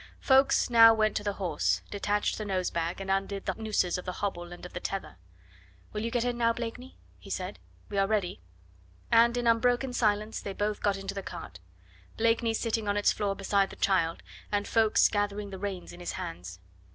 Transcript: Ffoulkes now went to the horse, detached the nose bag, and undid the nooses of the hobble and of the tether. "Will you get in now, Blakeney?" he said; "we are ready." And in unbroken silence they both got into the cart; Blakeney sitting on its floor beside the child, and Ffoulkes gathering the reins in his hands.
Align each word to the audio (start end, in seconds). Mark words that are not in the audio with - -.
Ffoulkes 0.19 0.67
now 0.71 0.95
went 0.95 1.15
to 1.17 1.23
the 1.23 1.33
horse, 1.33 1.83
detached 1.91 2.39
the 2.39 2.43
nose 2.43 2.71
bag, 2.71 2.99
and 2.99 3.11
undid 3.11 3.45
the 3.45 3.53
nooses 3.53 3.99
of 3.99 4.05
the 4.05 4.13
hobble 4.13 4.51
and 4.51 4.65
of 4.65 4.73
the 4.73 4.79
tether. 4.79 5.17
"Will 5.93 6.01
you 6.01 6.09
get 6.09 6.23
in 6.25 6.39
now, 6.39 6.53
Blakeney?" 6.53 6.97
he 7.19 7.29
said; 7.29 7.59
"we 7.87 7.99
are 7.99 8.07
ready." 8.07 8.41
And 9.11 9.37
in 9.37 9.45
unbroken 9.45 9.93
silence 9.93 10.39
they 10.41 10.53
both 10.53 10.81
got 10.81 10.97
into 10.97 11.13
the 11.13 11.21
cart; 11.21 11.59
Blakeney 12.17 12.55
sitting 12.55 12.87
on 12.87 12.97
its 12.97 13.11
floor 13.11 13.35
beside 13.35 13.69
the 13.69 13.75
child, 13.75 14.23
and 14.51 14.65
Ffoulkes 14.67 15.07
gathering 15.07 15.51
the 15.51 15.59
reins 15.59 15.93
in 15.93 15.99
his 15.99 16.13
hands. 16.13 16.59